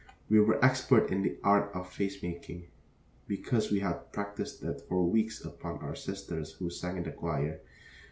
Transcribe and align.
We 0.31 0.39
were 0.39 0.57
expert 0.65 1.11
in 1.11 1.21
the 1.21 1.37
art 1.43 1.69
of 1.75 1.87
face 1.93 2.23
making, 2.23 2.63
because 3.27 3.71
we 3.71 3.81
had 3.81 4.11
practiced 4.11 4.63
it 4.63 4.81
for 4.89 5.07
weeks 5.07 5.45
upon 5.45 5.77
our 5.83 5.93
sisters 5.93 6.53
who 6.53 6.71
sang 6.71 6.97
in 6.97 7.03
the 7.03 7.11
choir. 7.11 7.59